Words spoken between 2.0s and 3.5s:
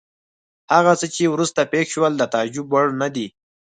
د تعجب وړ نه دي.